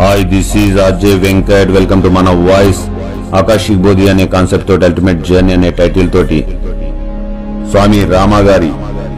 Hi 0.00 0.22
this 0.32 0.50
is 0.60 0.76
Ajay 0.84 1.16
Venkat 1.22 1.70
welcome 1.76 2.02
to 2.04 2.10
మన 2.16 2.28
voice 2.46 2.78
ఆకాశిక్ 3.38 3.82
బోధి 3.86 4.04
అనే 4.12 4.24
కాన్సెప్ట్ 4.34 4.66
తోటి 4.68 4.84
అల్టిమేట్ 4.88 5.20
జర్నీ 5.28 5.52
అనే 5.56 5.70
టైటిల్ 5.80 6.08
తోటి 6.14 6.38
స్వామి 7.70 7.98
రామగారి 8.12 8.70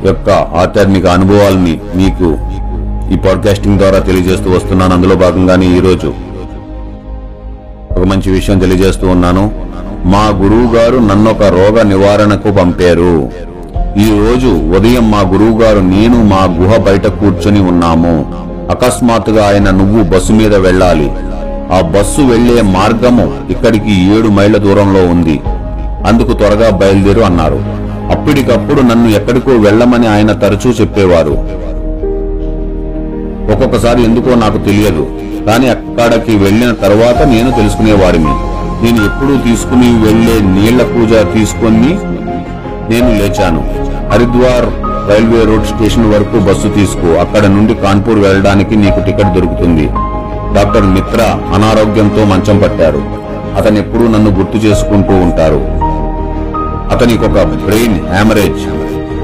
యొక్క 0.09 0.31
ఆధ్యాత్మిక 0.63 1.07
అనుభవాల్ని 1.17 1.75
మీకు 2.01 2.31
ఈ 3.15 3.19
పాడ్కాస్టింగ్ 3.27 3.81
ద్వారా 3.83 4.01
తెలియజేస్తూ 4.09 4.51
వస్తున్నాను. 4.57 4.93
అందులో 4.99 5.17
భాగంగానే 5.25 5.69
ఈ 5.77 5.81
రోజు 5.87 6.11
ఒక 7.97 8.05
మంచి 8.13 8.31
విషయం 8.39 8.59
తెలియజేస్తూ 8.67 9.09
ఉన్నాను. 9.15 9.47
మా 10.15 10.27
గురువు 10.43 10.69
గారు 10.77 11.01
నన్ను 11.11 11.31
ఒక 11.37 11.55
రోగ 11.59 11.89
నివారణకు 11.95 12.53
పంపారు. 12.61 13.17
ఈ 14.05 14.11
రోజు 14.25 14.51
ఉదయం 14.77 15.07
మా 15.17 15.23
గురువు 15.35 15.57
గారు 15.65 15.81
నేను 15.97 16.19
మా 16.35 16.45
గుహ 16.61 16.83
బయట 16.89 17.07
కూర్చొని 17.21 17.63
ఉన్నాము. 17.73 18.17
అకస్మాత్తుగా 18.73 19.47
ఆయన 19.47 19.71
నువ్వు 19.71 20.03
బస్సు 20.03 20.33
మీద 20.33 20.55
వెళ్ళాలి. 20.55 21.11
ఆ 21.73 21.81
బస్సు 21.81 22.21
వెళ్ళే 22.21 22.63
మార్గము 22.63 23.27
ఇక్కడికి 23.51 23.93
ఏడు 24.17 24.29
మైళ్ళ 24.29 24.57
దూరంలో 24.57 25.07
ఉంది. 25.07 25.41
అందుకు 26.07 26.33
త్వరగా 26.33 26.71
బయలుదేరు 26.71 27.21
అన్నారు. 27.21 27.61
అప్పటికప్పుడు 28.13 28.81
నన్ను 28.83 29.09
ఎక్కడికో 29.09 29.51
వెళ్ళమని 29.51 30.07
ఆయన 30.07 30.33
తరచూ 30.33 30.71
చెప్పేవారు. 30.71 31.35
ఒక్కొక్కసారి 33.53 34.05
ఎందుకో 34.05 34.35
నాకు 34.35 34.59
తెలియదు. 34.59 35.07
కానీ 35.47 35.69
అక్కడికి 35.69 36.37
వెళ్ళిన 36.37 36.73
తర్వాత 36.73 37.23
నేను 37.23 37.51
తెలుసుకునేవాడిని. 37.51 38.35
నేను 38.85 39.01
ఎప్పుడూ 39.05 39.35
తీసుకుని 39.39 39.91
వెళ్ళే 40.07 40.37
నీళ్ళ 40.55 40.83
పూజ 40.83 41.35
తీసుకొని 41.35 41.93
నేను 42.93 43.09
లేచాను. 43.19 43.63
హరిద్వార్ 44.13 44.92
రైల్వే 45.11 45.45
రోడ్ 45.45 45.67
స్టేషన్ 45.67 46.15
వరకు 46.15 46.39
బస్సు 46.39 46.69
తీసుకో. 46.69 47.09
అక్కడ 47.21 47.47
నుండి 47.47 47.75
కాన్పూర్ 47.75 48.19
వెళ్ళడానికి 48.19 48.77
నీకు 48.77 49.01
టికెట్ 49.01 49.35
దొరుకుతుంది. 49.35 49.87
డాక్టర్ 50.55 50.87
మిత్ర 50.87 51.21
అనారోగ్యంతో 51.55 52.25
మంచం 52.25 52.59
పట్టారు. 52.59 53.03
అతను 53.57 53.79
ఎప్పుడూ 53.79 54.05
నన్ను 54.09 54.31
గుర్తు 54.31 54.59
చేసుకుంటూ 54.59 55.15
ఉంటారు. 55.15 55.61
అతనికి 56.95 57.25
ఒక 57.25 57.43
బ్రెయిన్ 57.65 58.09
హ్యామరేజ్ 58.09 58.63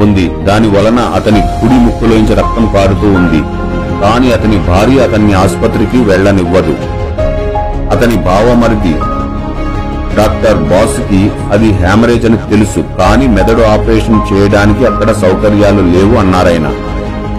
ఉంది. 0.03 0.31
దాని 0.45 0.69
వలన 0.69 1.01
అతని 1.01 1.41
కుడి 1.41 1.75
ముక్కులోంచి 1.75 2.35
రక్తం 2.35 2.67
కారుతూ 2.75 3.07
ఉంది. 3.13 3.41
కానీ 4.03 4.33
అతని 4.33 4.59
భార్య 4.59 4.99
అతన్ని 4.99 5.33
ఆసుపత్రికి 5.33 6.05
వెళ్ళనివ్వదు. 6.05 6.75
అతని 7.97 8.17
భావమరిది 8.17 8.95
డాక్టర్ 10.19 10.59
బాస్కి 10.71 11.31
అది 11.53 11.69
హ్యామరేజ్ 11.73 12.27
అని 12.27 12.37
తెలుసు. 12.37 12.81
కానీ 12.99 13.27
మెదడు 13.27 13.63
ఆపరేషన్ 13.63 14.21
చేయడానికి 14.31 14.87
అక్కడ 14.87 15.13
సౌకర్యాలు 15.13 15.83
లేవు 15.95 16.17
అన్నారాయన. 16.17 16.69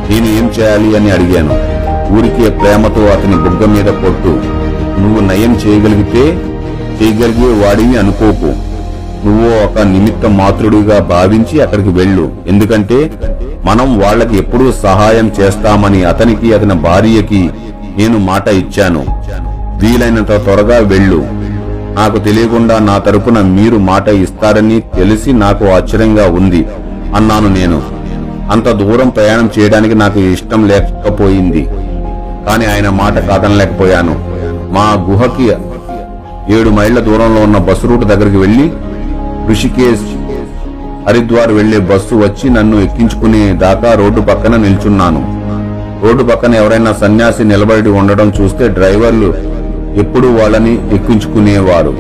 నేను 0.10 0.28
ఏం 0.38 0.46
చేయాలి 0.60 0.98
అని 0.98 1.12
అడిగాను. 1.12 1.56
ఊరికే 2.14 2.50
ప్రేమతో 2.50 3.02
అతని 3.06 3.38
బుగ్గ 3.38 3.66
మీద 3.66 3.90
కొట్టు. 4.04 4.34
నువ్వు 5.02 5.22
నయం 5.22 5.54
చేయగలిగితే 5.66 6.24
చేయగలిగే 7.00 7.52
వాడిని 7.66 7.98
అనుకోకు. 7.98 8.52
నువ్వు 9.26 9.48
ఒక 9.66 9.80
నిమిత్త 9.80 10.26
మాతృడిగా 10.26 11.00
భావించి 11.00 11.62
అక్కడికి 11.62 11.90
వెళ్ళు. 11.90 12.32
ఎందుకంటే 12.48 13.12
మనం 13.66 14.00
వాళ్ళకి 14.00 14.38
ఎప్పుడూ 14.38 14.72
సహాయం 14.72 15.32
చేస్తామని 15.40 16.04
అతనికి 16.04 16.54
అతని 16.54 16.74
భార్యకి 16.74 17.50
నేను 17.98 18.18
మాట 18.20 18.48
ఇచ్చాను. 18.48 19.06
వీలైనంత 19.82 20.32
త్వరగా 20.44 20.78
వెళ్ళు. 20.88 21.39
నాకు 22.00 22.18
తెలియకుండా 22.26 22.76
నా 22.90 22.96
తరపున 23.06 23.38
మీరు 23.56 23.78
మాట 23.92 24.08
ఇస్తారని 24.24 24.78
తెలిసి 24.98 25.32
నాకు 25.44 25.64
ఆశ్చర్యంగా 25.76 26.26
ఉంది 26.40 26.62
అన్నాను 27.18 27.50
నేను. 27.60 27.80
అంత 28.54 28.68
దూరం 28.82 29.10
ప్రయాణం 29.10 29.48
చేయడానికి 29.56 29.96
నాకు 29.96 30.20
ఇష్టం 30.36 30.62
లేకపోయింది 30.72 31.64
కానీ 32.48 32.66
ఆయన 32.74 32.90
మాట 33.02 33.16
కాదనలేకపోయాను. 33.30 34.14
మా 34.76 34.86
గుహకి 35.08 35.48
ఏడు 36.58 36.70
మైళ్ళ 36.78 37.00
దూరంలో 37.00 37.42
ఉన్న 37.48 37.58
బస్సు 37.68 37.88
రూట్ 37.88 38.06
దగ్గరికి 38.12 38.38
వెళ్ళి 38.38 38.66
ఋషికేశ్ 39.52 40.06
హరిద్వార్ 41.08 41.52
వెళ్ళే 41.52 41.80
బస్సు 41.92 42.16
వచ్చి 42.24 42.48
నన్ను 42.58 42.78
ఎక్కించుకునే 42.86 43.44
దాకా 43.66 43.92
రోడ్డు 44.02 44.22
పక్కన 44.22 44.56
నిల్చున్నాను. 44.66 45.22
రోడ్డు 46.04 46.24
పక్కన 46.24 46.54
ఎవరైనా 46.62 46.92
సన్యాసి 47.04 47.44
నిలబడి 47.44 47.92
ఉండడం 48.02 48.28
చూస్తే 48.40 48.68
డ్రైవర్లు 48.78 49.30
ఎప్పుడూ 49.98 50.32
వాళ్ళని 50.32 50.74
ఎక్కించుకునేవారు. 50.96 51.94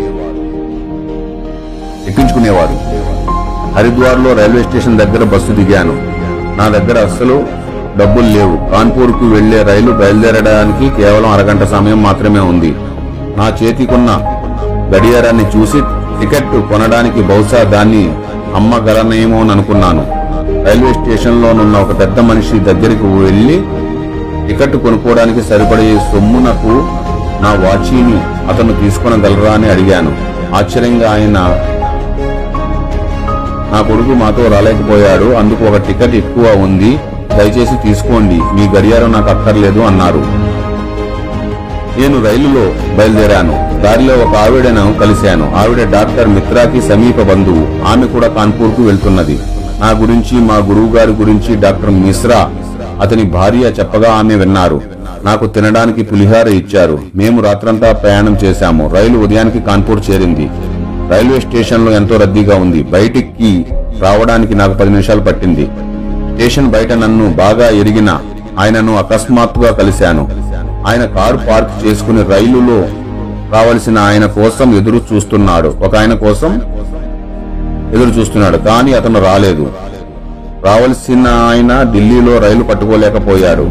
ఎక్కించుకునేవారు. 2.07 2.75
హరిద్వార్లో 3.75 4.33
రైల్వే 4.33 4.63
స్టేషన్ 4.63 4.97
దగ్గర 4.97 5.23
బస్సు 5.23 5.51
దిగాను. 5.51 5.93
నా 6.57 6.67
దగ్గర 6.67 7.05
అస్సలు 7.05 7.43
డబ్బులు 7.97 8.27
లేవు. 8.37 8.71
కాన్పూర్కు 8.71 9.25
వెళ్ళే 9.25 9.63
రైలు 9.63 9.91
బయలుదేరడానికి 9.91 11.01
కేవలం 11.01 11.31
అరగంట 11.31 11.63
సమయం 11.63 12.03
మాత్రమే 12.03 12.39
ఉంది. 12.39 12.75
నా 13.37 13.57
చేతికున్న 13.63 14.09
గడియారాన్ని 14.95 15.43
చూసి 15.43 15.81
టికెట్ 16.19 16.69
కొనడానికి 16.69 17.21
బహుశా 17.21 17.63
దాన్ని 17.63 18.09
అమ్మగలనేమో 18.55 19.51
అనుకున్నాను 19.51 20.19
రైల్వే 20.65 20.93
స్టేషన్ 20.93 21.41
లోనున్న 21.41 21.77
ఒక 21.77 21.99
పెద్ద 21.99 22.19
మనిషి 22.19 22.59
దగ్గరికి 22.59 23.03
వెళ్ళి 23.03 23.61
టికెట్ 24.47 24.75
కొనుక్కోవడానికి 24.75 25.41
సరిపడే 25.41 25.99
సొమ్మునకు 26.11 26.98
నా 27.43 27.51
వాచీని 27.63 28.17
అతను 28.51 28.73
తీసుకొనగలరా 28.81 29.51
అని 29.51 29.69
అడిగాను. 29.69 30.11
ఆశ్చర్యంగా 30.55 31.11
ఆయన 31.11 31.37
నా 33.71 33.81
కొడుకు 33.81 34.13
మాతో 34.21 34.43
రాలేకపోయాడు 34.47 35.27
అందుకు 35.39 35.63
ఒక 35.65 35.77
టికెట్ 35.87 36.15
ఎక్కువ 36.15 36.45
ఉంది 36.63 36.91
దయచేసి 37.37 37.75
తీసుకోండి 37.87 38.37
మీ 38.55 38.63
గడియారం 38.77 39.11
నాకు 39.11 39.29
అక్కర్లేదు 39.29 39.79
అన్నారు. 39.79 40.21
నేను 41.99 42.17
రైలులో 42.25 42.65
బయలుదేరాను 42.97 43.55
దారిలో 43.83 44.13
ఒక 44.13 44.35
ఆవిడను 44.35 44.99
కలిశాను. 44.99 45.45
ఆవిడ 45.55 45.89
డాక్టర్ 45.89 46.27
మిత్రాకి 46.27 46.81
సమీప 46.81 47.21
బంధువు 47.21 47.63
ఆమె 47.91 48.05
కూడా 48.05 48.27
కాన్పూర్కు 48.27 48.81
వెళ్తున్నది. 48.81 49.39
నా 49.81 49.89
గురించి 49.89 50.37
మా 50.49 50.57
గురువు 50.69 50.95
గారి 50.95 51.11
గురించి 51.11 51.55
డాక్టర్ 51.55 51.89
మిశ్రా 51.89 52.39
అతని 53.01 53.23
భార్య 53.23 53.65
చెప్పగా 53.79 54.09
ఆమె 54.13 54.35
విన్నారు 54.35 54.81
నాకు 55.23 55.45
తినడానికి 55.45 56.03
పులిహార 56.03 56.47
ఇచ్చారు. 56.47 56.99
మేము 57.15 57.41
రాత్రంతా 57.41 57.91
ప్రయాణం 57.91 58.37
చేశాము. 58.43 58.83
రైలు 58.95 59.17
ఉదయానికి 59.17 59.59
కాన్పూర్ 59.59 60.01
చేరింది. 60.09 60.45
రైల్వే 61.11 61.39
స్టేషన్లో 61.39 61.91
ఎంతో 61.91 62.17
రద్దీగా 62.17 62.55
ఉంది. 62.55 62.83
బయటికి 62.83 63.65
రావడానికి 64.01 64.55
నాకు 64.55 64.73
పది 64.73 64.89
నిమిషాలు 64.89 65.21
పట్టింది. 65.21 65.65
స్టేషన్ 66.33 66.69
బయట 66.69 66.91
నన్ను 66.91 67.25
బాగా 67.33 67.69
ఎరిగిన 67.81 68.19
ఆయనను 68.59 68.97
అకస్మాత్తుగా 68.97 69.71
కలిశాను. 69.71 70.23
ఆయన 70.87 71.05
కారు 71.05 71.39
పార్క్ 71.49 71.73
చేసుకుని 71.85 72.23
రైలులో 72.23 72.79
రావలసిన 73.55 73.97
ఆయన 73.99 74.25
కోసం 74.25 74.77
ఎదురు 74.77 75.01
చూస్తున్నాడు. 75.13 75.69
ఒక 75.85 75.95
ఆయన 75.95 76.13
కోసం 76.13 76.51
ఎదురు 77.93 78.09
చూస్తున్నాడు 78.19 78.57
కానీ 78.57 78.91
అతను 78.93 79.19
రాలేదు. 79.21 79.65
రావలసిన 80.65 81.27
ఆయన 81.49 81.73
ఢిల్లీలో 81.93 82.33
రైలు 82.45 82.63
పట్టుకోలేకపోయాడు 82.63 83.65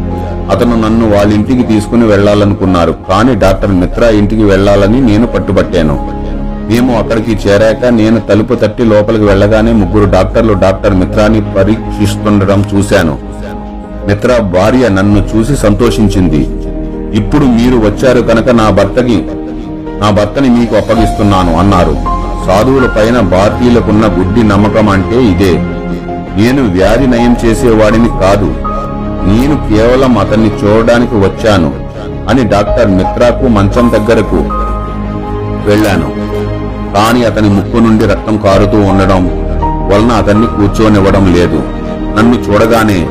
అతను 0.53 0.75
నన్ను 0.81 1.05
వాళ్ళ 1.15 1.31
ఇంటికి 1.33 1.63
తీసుకుని 1.63 2.05
వెళ్ళాలనుకున్నారు 2.05 2.93
కానీ 3.09 3.33
డాక్టర్ 3.43 3.73
మిత్రా 3.81 4.07
ఇంటికి 4.19 4.43
వెళ్ళాలని 4.43 5.01
నేను 5.09 5.27
పట్టుబట్టాను. 5.27 5.95
మేము 6.71 6.91
అక్కడికి 6.97 7.33
చేరాక 7.43 7.85
నేను 7.99 8.19
తలుపు 8.29 8.53
తట్టి 8.53 8.83
లోపలికి 8.83 9.23
వెళ్ళగానే 9.23 9.71
ముగ్గురు 9.81 10.07
డాక్టర్లు 10.15 10.53
డాక్టర్ 10.65 10.95
మిత్రాని 11.01 11.41
పరీక్షిస్తుండడం 11.57 12.59
చూశాను. 12.73 13.15
మిత్ర 14.09 14.37
భార్య 14.55 14.89
నన్ను 14.89 15.21
చూసి 15.31 15.55
సంతోషించింది. 15.65 16.41
ఇప్పుడు 17.19 17.45
మీరు 17.57 17.77
వచ్చారు 17.87 18.21
కనుక 18.29 18.49
నా 18.61 18.69
భర్తకి 18.79 19.17
నా 20.01 20.09
భర్తని 20.17 20.49
మీకు 20.49 20.75
అప్పగిస్తున్నాను 20.75 21.53
అన్నారు. 21.61 21.95
సాధువుల 22.45 22.87
పైన 22.97 23.19
భారతీయులకున్న 23.35 24.05
గుడ్డి 24.17 24.43
నమ్మకం 24.43 24.89
అంటే 24.89 25.17
ఇదే. 25.33 25.53
నేను 26.39 26.61
వ్యాధి 26.71 27.07
నయం 27.07 27.35
చేసేవాడిని 27.45 28.09
కాదు. 28.09 28.49
నేను 29.29 29.55
కేవలం 29.69 30.17
అతన్ని 30.17 30.51
చూడడానికి 30.51 31.15
వచ్చాను 31.15 31.71
అని 32.29 32.43
డాక్టర్ 32.43 32.87
మిత్రాకు 32.87 33.47
మంచం 33.47 33.89
దగ్గరకు 33.89 34.39
వెళ్ళాను. 35.69 36.09
కానీ 36.93 37.23
అతని 37.23 37.49
ముక్కు 37.49 37.77
నుండి 37.77 38.05
రక్తం 38.05 38.37
కారుతూ 38.37 38.77
ఉండడం 38.81 39.23
వలన 39.91 40.11
అతన్ని 40.11 40.47
కూర్చోనివ్వడం 40.47 41.33
లేదు. 41.33 41.61
నన్ను 42.17 42.35
చూడగానే 42.35 43.07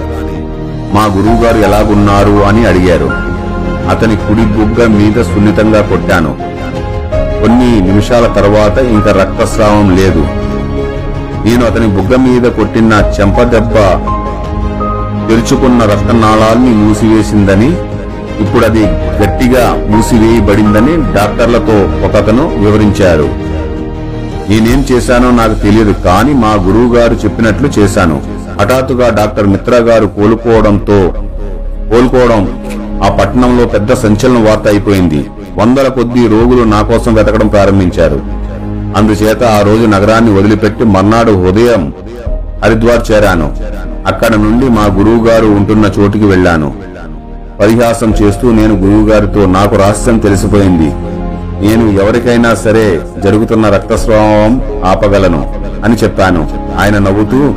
మా 0.95 1.05
గురువుగారు 1.05 1.59
ఎలాగున్నారు 1.59 2.37
అని 2.45 2.67
అడిగారు. 2.67 3.11
అతని 3.91 4.17
కుడి 4.17 4.45
బుగ్గ 4.57 4.87
మీద 4.87 5.23
సున్నితంగా 5.23 5.81
కొట్టాను. 5.81 6.33
కొన్ని 7.41 7.81
నిమిషాల 7.81 8.27
తర్వాత 8.27 8.79
ఇంకా 8.79 9.13
రక్తస్రావం 9.13 9.97
లేదు. 9.97 10.25
నేను 11.45 11.63
అతని 11.67 11.87
బుగ్గ 11.87 12.17
మీద 12.17 12.47
కొట్టిన 12.59 12.93
చెంప 13.17 13.43
దెబ్బ 13.43 13.75
తెరుచుకున్న 15.29 15.81
రక్తనాళాల్ని 15.83 16.71
మూసివేసిందని 16.75 17.71
ఇప్పుడు 18.43 18.65
అది 18.65 18.83
గట్టిగా 19.21 19.65
మూసివేయబడిందని 19.91 20.95
డాక్టర్లతో 21.15 21.77
ఒకతను 22.07 22.45
వివరించారు. 22.65 23.29
నేనేం 24.51 24.85
చేశానో 24.93 25.31
నాకు 25.31 25.55
తెలియదు 25.55 25.95
కానీ 26.05 26.33
మా 26.35 26.53
గురువు 26.67 26.95
గారు 26.97 27.15
చెప్పినట్లు 27.15 27.69
చేశాను. 27.79 28.17
హఠాత్తుగా 28.61 29.09
డాక్టర్ 29.09 29.47
మిత్రా 29.47 29.79
గారు 29.79 30.07
కోలుకోవడంతో 30.07 30.99
కోలుకోవడం 31.91 32.43
ఆ 33.05 33.09
పట్టణంలో 33.19 33.67
పెద్ద 33.67 33.93
సంచలన 33.95 34.39
వార్త 34.49 34.67
అయిపోయింది. 34.67 35.21
వందల 35.59 35.89
కొద్ది 35.89 36.29
రోగులు 36.29 36.63
నా 36.65 36.83
కోసం 36.83 37.15
వెతకడం 37.15 37.49
ప్రారంభించారు. 37.49 38.19
అందుచేత 38.97 39.45
ఆ 39.45 39.61
రోజు 39.61 39.87
నగరాన్ని 39.87 40.39
వదిలిపెట్టి 40.39 40.85
మర్నాడు 40.85 41.33
ఉదయం 41.33 41.93
హరిద్వార్ 42.65 43.13
చేరాను. 43.13 43.57
అక్కడ 44.07 44.37
నుండి 44.37 44.69
మా 44.69 44.85
గురువు 44.85 45.27
గారు 45.27 45.47
ఉంటున్న 45.47 45.91
చోటుకి 45.99 46.25
వెళ్ళాను. 46.25 46.73
పరిహాసం 47.61 48.15
చేస్తూ 48.23 48.53
నేను 48.53 48.75
గురువుగారితో 48.75 49.47
నాకు 49.47 49.77
రహస్యం 49.77 50.19
తెలిసిపోయింది. 50.19 50.95
నేను 51.67 52.03
ఎవరికైనా 52.03 52.55
సరే 52.55 53.01
జరుగుతున్న 53.25 53.69
రక్తస్రావం 53.69 54.63
ఆపగలను 54.85 55.55
అని 55.85 55.95
చెప్పాను. 55.95 56.51
ఆయన 56.79 56.99
నవ్వుతూ 56.99 57.55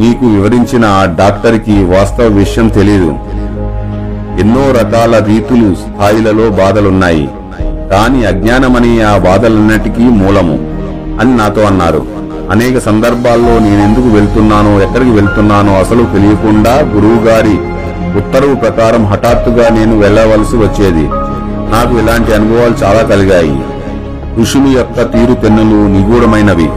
నీకు 0.00 0.26
వివరించిన 0.26 0.84
ఆ 0.84 1.04
డాక్టర్కి 1.04 1.84
వాస్తవ 1.84 2.24
విషయం 2.24 2.68
తెలియదు 2.68 3.18
ఎన్నో 4.40 4.70
రకాల 4.70 5.24
రీతులు 5.24 5.74
స్థాయిలలో 5.74 6.50
బాధలున్నాయి. 6.50 7.28
కాని 7.90 8.24
అజ్ఞానమనే 8.26 9.02
ఆ 9.02 9.18
బాధలన్నిటికీ 9.18 10.02
మూలము. 10.02 10.69
అని 11.20 11.36
నాతో 11.36 11.62
అన్నారు. 11.62 12.06
అనేక 12.50 12.78
సందర్భాల్లో 12.78 13.58
నేనెందుకు 13.58 14.08
వెళ్తున్నానో 14.08 14.80
ఎక్కడికి 14.80 15.10
వెళ్తున్నానో 15.10 15.72
అసలు 15.72 16.02
తెలియకుండా 16.02 16.70
గురువు 16.70 17.26
గారి 17.26 17.58
ఉత్తర్వు 18.18 18.54
ప్రకారం 18.54 19.06
హఠాత్తుగా 19.06 19.68
నేను 19.68 19.98
వెళ్ళవలసి 19.98 20.56
వచ్చేది. 20.56 21.08
నాకు 21.72 21.98
ఇలాంటి 21.98 22.34
అనుభవాలు 22.34 22.84
చాలా 22.84 23.02
కలిగాయి. 23.02 23.62
ఋషులు 24.40 24.66
యొక్క 24.66 25.12
తీరు 25.12 25.34
తెన్నులు 25.34 25.88
నిగూఢమైనవి. 25.88 26.68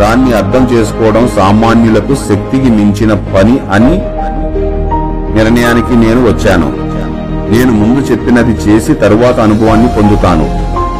దాన్ని 0.00 0.32
అర్థం 0.32 0.68
చేసుకోవడం 0.72 1.28
సామాన్యులకు 1.28 2.14
శక్తికి 2.14 2.70
మించిన 2.70 3.14
పని 3.14 3.60
అని 3.72 4.02
నిర్ణయానికి 5.34 5.96
నేను 5.96 6.20
వచ్చాను. 6.22 6.72
నేను 7.50 7.72
ముందు 7.72 8.00
చెప్పినది 8.00 8.50
చేసి 8.50 8.94
తరువాత 8.94 9.40
అనుభవాన్ని 9.40 9.88
పొందుతాను. 9.88 10.44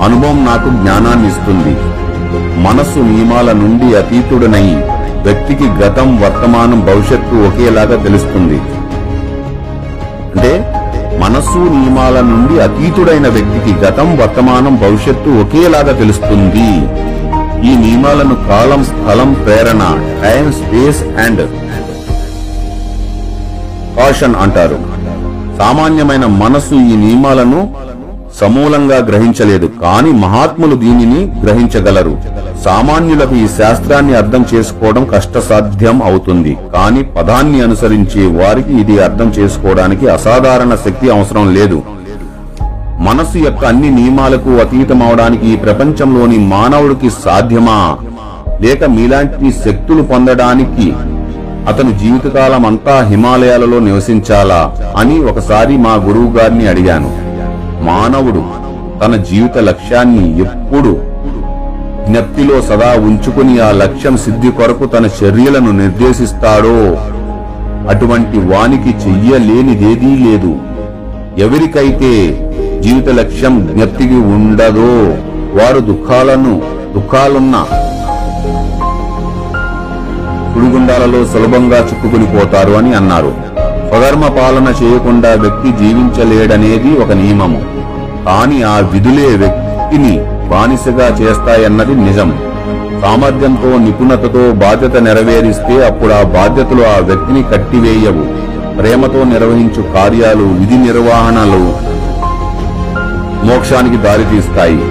అనుభవం 0.04 0.44
నాకు 0.44 0.69
జ్ఞానాన్ని 0.69 1.28
ఇస్తుంది. 1.28 1.92
మనస్సు 2.64 3.00
నియమాల 3.11 3.49
నుండి 3.61 3.87
అతీతుడనై 4.00 4.67
వ్యక్తికి 5.26 5.67
గతం 5.81 6.09
వర్తమానం 6.23 6.81
భవిష్యత్తు 6.88 7.35
ఒకేలాగా 7.49 7.97
తెలుస్తుంది. 8.06 8.59
అంటే 10.35 10.53
మనస్సు 11.23 11.61
నియమాల 11.75 12.17
నుండి 12.31 12.55
అతీతుడైన 12.67 13.26
వ్యక్తికి 13.37 13.73
గతం 13.85 14.09
వర్తమానం 14.20 14.75
భవిష్యత్తు 14.85 15.31
ఒకేలాగా 15.43 15.93
తెలుస్తుంది. 16.03 16.69
ఈ 17.69 17.73
నియమాలను 17.85 18.37
కాలం 18.50 18.81
స్థలం 18.91 19.31
ప్రేరణ 19.44 19.82
టైం 20.25 20.47
స్పేస్ 20.61 21.03
అండ్ 21.25 21.44
కాషన్ 23.97 24.37
అంటారు. 24.44 24.79
సామాన్యమైన 25.61 26.26
మనస్సు 26.44 26.75
ఈ 26.93 26.97
నియమాలను 27.05 27.61
సమూలంగా 28.40 28.96
గ్రహించలేదు. 28.96 29.67
కాని 29.67 30.12
మహాత్ములు 30.12 30.76
దీనిని 30.76 31.40
గ్రహించగలరు. 31.44 32.19
సామాన్యులకు 32.64 33.34
ఈ 33.34 33.46
శాస్త్రాన్ని 33.46 34.14
అర్థం 34.14 34.44
చేసుకోవడం 34.55 35.05
కష్టసాధ్యం 35.05 36.02
అవుతుంది. 36.02 36.56
కాని 36.73 37.02
పదాన్ని 37.02 37.61
అనుసరించే 37.61 38.44
వారికి 38.44 38.73
ఇది 38.73 38.99
అర్థం 38.99 39.29
చేసుకోవడానికి 39.29 40.08
అసాధారణ 40.08 40.75
శక్తి 40.75 41.11
అవసరం 41.11 41.55
లేదు. 41.55 41.82
మనస్సు 42.99 43.38
యొక్క 43.38 43.64
అన్ని 43.64 43.90
నియమాలకు 43.90 44.50
అతీతమవడానికి 44.50 45.46
ఈ 45.46 45.56
ప్రపంచంలోని 45.56 46.38
మానవుడికి 46.38 47.11
సాధ్యమా? 47.11 47.96
లేక 48.61 48.85
మీలాంటి 48.85 49.52
శక్తులు 49.52 50.02
పొందడానికి 50.02 50.93
అతను 51.69 51.99
జీవితకాలం 51.99 52.67
అంతా 52.67 53.05
హిమాలయాలలో 53.05 53.78
నివసించాలా? 53.78 54.76
అని 54.96 55.19
ఒకసారి 55.19 55.76
మా 55.76 55.94
గురువు 55.94 56.38
గారిని 56.38 56.69
అడిగాను. 56.69 57.31
మానవుడు 57.84 58.43
తన 59.00 59.17
జీవిత 59.17 59.58
లక్ష్యాన్ని 59.58 60.40
ఎప్పుడు 60.40 60.93
జ్ఞప్తిలో 62.08 62.62
సదా 62.62 62.90
ఉంచుకుని 63.00 63.61
ఆ 63.61 63.70
లక్ష్యం 63.70 64.17
సిద్ధి 64.17 64.50
కొరకు 64.52 64.87
తన 64.87 65.08
చర్యలను 65.20 65.73
నిర్దేశిస్తాడో 65.73 66.76
అటువంటి 67.93 68.38
వానికి 68.38 68.93
చెయ్యలేనిదేదీ 69.05 70.12
లేదు. 70.26 70.52
ఎవరికైతే 71.38 72.12
జీవిత 72.82 73.08
లక్ష్యం 73.08 73.55
జ్ఞప్తికి 73.73 74.14
ఉండదో 74.14 74.93
వారు 75.58 75.81
దుఃఖాలను 75.81 76.52
దుఃఖాలున్న 76.94 77.56
సుడిగుండాలలో 80.55 81.20
సులభంగా 81.25 81.78
చిక్కుకుని 81.78 82.26
పోతారు 82.26 82.73
అని 82.73 82.94
అన్నారు. 82.94 83.32
స్వధర్మ 83.88 84.26
పాలన 84.40 84.69
చేయకుండా 84.82 85.31
వ్యక్తి 85.35 85.70
జీవించలేడనేది 85.85 86.90
ఒక 86.99 87.12
నియమము. 87.12 87.72
కాని 88.27 88.63
ఆ 88.63 88.79
విధులే 88.79 89.37
వ్యక్తిని 89.37 90.15
బానిసగా 90.49 91.07
చేస్తాయన్నది 91.21 91.95
నిజం. 91.95 92.31
సామర్థ్యంతో 93.03 93.79
నిపుణతతో 93.79 94.53
బాధ్యత 94.53 94.97
నెరవేరిస్తే 94.97 95.87
అప్పుడు 95.87 96.13
ఆ 96.13 96.23
బాధ్యతలు 96.23 96.83
ఆ 96.83 96.99
వ్యక్తిని 96.99 97.43
కట్టివేయవు. 97.43 98.25
ప్రేమతో 98.79 99.25
నిర్వహించు 99.25 99.83
కార్యాలు 99.93 100.45
విధి 100.45 100.77
నిర్వహణలు 100.77 101.63
మోక్షానికి 103.47 103.97
దారితీస్తాయి. 103.97 104.85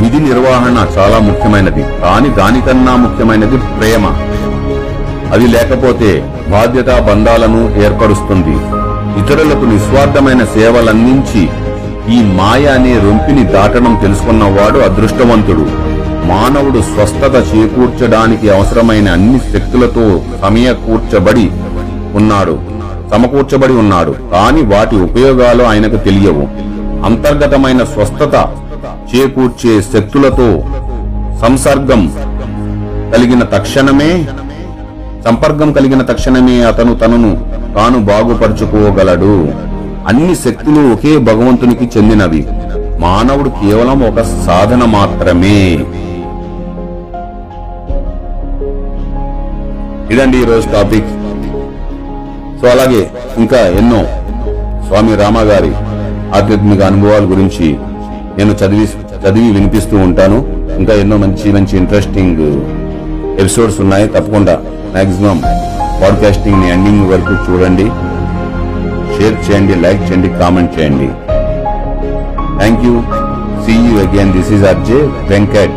విధి 0.00 0.18
నిర్వహణ 0.18 0.86
చాలా 0.98 1.18
ముఖ్యమైనది 1.18 1.82
కానీ 1.82 2.28
దానికన్నా 2.28 2.96
ముఖ్యమైనది 2.96 3.56
ప్రేమ. 3.56 4.04
అది 5.32 5.46
లేకపోతే 5.46 6.10
బాధ్యతా 6.50 7.06
బంధాలను 7.08 7.62
ఏర్పరుస్తుంది. 7.84 8.56
ఇతరులకు 9.20 9.64
నిస్వార్థమైన 9.64 10.44
సేవలందించి 10.44 11.48
ఈ 12.12 12.22
మాయ 12.24 12.66
అనే 12.66 12.92
రొంపిని 12.98 13.44
దాటడం 13.44 13.98
తెలుసుకున్నవాడు 14.02 14.78
అదృష్టవంతుడు. 14.78 15.64
మానవుడు 16.26 16.82
స్వస్థత 16.82 17.34
చేకూర్చడానికి 17.54 18.50
అవసరమైన 18.50 19.08
అన్ని 19.08 19.38
శక్తులతో 19.38 20.22
సమయకూర్చబడి 20.42 21.50
ఉన్నాడు. 22.14 22.58
సమకూర్చబడి 23.10 23.72
ఉన్నాడు. 23.72 24.10
కాని 24.10 24.62
వాటి 24.62 24.96
ఉపయోగాలు 24.96 25.62
ఆయనకు 25.62 25.96
తెలియవు. 25.96 26.48
అంతర్గతమైన 27.04 27.84
స్వస్థత 27.84 28.48
చేకూర్చే 29.14 29.82
శక్తులతో 29.82 30.62
సంసర్గం 31.46 32.12
కలిగిన 33.14 33.42
తక్షణమే 33.42 34.26
సంపర్కం 35.26 35.72
కలిగిన 35.72 36.02
తక్షణమే 36.02 36.62
అతను 36.62 36.94
తనను 36.94 37.30
తాను 37.74 37.98
బాగుపరుచుకోగలడు. 37.98 39.67
అన్ని 40.08 40.34
శక్తులు 40.34 40.92
ఒకే 40.92 41.18
భగవంతునికి 41.18 41.90
చెందినవి. 41.96 42.46
మానవుడు 43.00 43.48
కేవలం 43.48 44.02
ఒక 44.02 44.22
సాధన 44.46 44.84
మాత్రమే. 44.84 45.58
ఇదండి 50.14 50.38
ఈరోజు 50.38 50.68
టాపిక్ 50.68 51.10
సో 52.60 52.68
అలాగే 52.68 53.10
ఇంకా 53.38 53.56
ఎన్నో 53.56 54.00
స్వామి 54.86 55.16
రామ 55.16 55.38
గారి 55.38 55.72
ఆధ్యాత్మిక 56.36 56.82
అనుభవాల 56.82 57.24
గురించి 57.24 57.76
నేను 58.38 58.52
చదివి 58.52 58.88
చదివి 59.24 59.52
వినిపిస్తూ 59.52 59.96
ఉంటాను. 59.96 60.46
ఇంకా 60.78 60.94
ఎన్నో 60.94 61.16
మంచి 61.16 61.52
మంచి 61.52 61.76
ఇంట్రెస్టింగ్ 61.76 62.44
ఎపిసోడ్స్ 63.40 63.80
ఉన్నాయి. 63.80 64.08
తప్పకుండా 64.08 64.58
మాక్సిమం 64.96 65.40
పాడ్కాస్టింగ్ని 66.02 66.70
ఎండింగ్ 66.72 67.08
వరకు 67.10 67.52
చూడండి. 67.52 67.90
షేర్ 69.18 69.36
చేయండి 69.46 69.74
లైక్ 69.84 70.02
చేయండి 70.08 70.28
కామెంట్ 70.40 70.74
చేయండి. 70.76 71.08
Thank 72.58 72.82
you 72.86 72.94
see 73.64 73.74
you 73.86 73.94
again 74.04 74.32
this 74.36 74.50
is 74.56 74.64
RJ 74.72 75.00
Venkat 75.30 75.76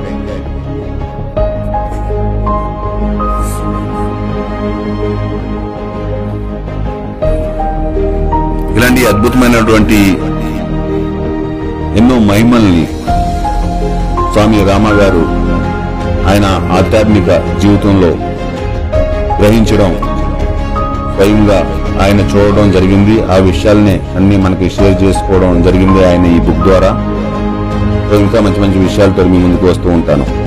ఇలాంటి 8.75 9.01
అద్భుతమైనటువంటి 9.11 9.99
ఎన్నో 11.99 12.17
మహిమల్ని 12.29 12.83
స్వామి 14.33 14.59
రామ 14.69 14.87
గారు 14.99 15.23
ఆయన 16.31 16.45
ఆధ్యాత్మిక 16.77 17.29
జీవితంలో 17.61 18.11
గ్రహించడం 19.39 19.91
స్వయంగా 21.15 21.59
ఆయన 21.99 22.19
చూడడం 22.19 22.71
జరిగింది. 22.71 23.21
ఆ 23.21 23.35
విషయాల్ని 23.35 23.99
అన్ని 24.15 24.37
మనకి 24.37 24.69
షేర్ 24.69 25.03
చేసుకోవడం 25.03 25.61
జరిగింది 25.61 26.05
ఆయన 26.05 26.25
ఈ 26.25 26.39
బుక్ 26.39 26.63
ద్వారా. 26.67 26.91
ఇంకా 28.19 28.39
మంచి 28.41 28.59
మంచి 28.59 28.79
విషయాలతో 28.79 29.23
మీ 29.23 29.37
ముందుకు 29.37 29.65
వస్తూ 29.65 29.89
ఉంటాను. 29.89 30.40